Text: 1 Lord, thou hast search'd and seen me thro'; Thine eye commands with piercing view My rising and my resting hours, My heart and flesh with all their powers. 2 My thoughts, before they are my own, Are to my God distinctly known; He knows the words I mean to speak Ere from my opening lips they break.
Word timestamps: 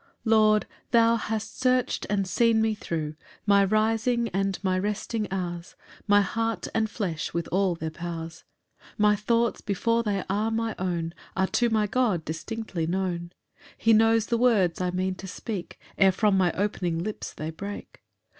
1 0.23 0.31
Lord, 0.33 0.67
thou 0.89 1.15
hast 1.15 1.59
search'd 1.59 2.07
and 2.09 2.25
seen 2.27 2.59
me 2.59 2.73
thro'; 2.73 3.13
Thine 3.45 3.45
eye 3.45 3.45
commands 3.45 3.45
with 3.45 3.45
piercing 3.45 3.45
view 3.45 3.45
My 3.45 3.65
rising 3.65 4.29
and 4.29 4.59
my 4.63 4.79
resting 4.79 5.27
hours, 5.31 5.75
My 6.07 6.21
heart 6.21 6.67
and 6.73 6.89
flesh 6.89 7.35
with 7.35 7.47
all 7.51 7.75
their 7.75 7.91
powers. 7.91 8.43
2 8.79 8.83
My 8.97 9.15
thoughts, 9.15 9.61
before 9.61 10.01
they 10.01 10.23
are 10.27 10.49
my 10.49 10.73
own, 10.79 11.13
Are 11.37 11.45
to 11.45 11.69
my 11.69 11.85
God 11.85 12.25
distinctly 12.25 12.87
known; 12.87 13.31
He 13.77 13.93
knows 13.93 14.25
the 14.25 14.39
words 14.39 14.81
I 14.81 14.89
mean 14.89 15.13
to 15.13 15.27
speak 15.27 15.79
Ere 15.99 16.11
from 16.11 16.35
my 16.35 16.51
opening 16.53 17.03
lips 17.03 17.31
they 17.31 17.51
break. 17.51 18.01